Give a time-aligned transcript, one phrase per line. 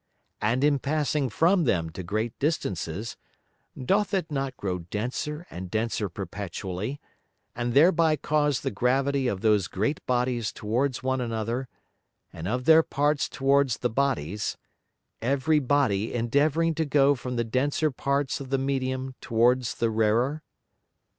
[0.41, 3.17] And in passing from them to great distances,
[3.79, 6.99] doth it not grow denser and denser perpetually,
[7.55, 11.67] and thereby cause the gravity of those great Bodies towards one another,
[12.33, 14.57] and of their parts towards the Bodies;
[15.21, 20.41] every Body endeavouring to go from the denser parts of the Medium towards the rarer?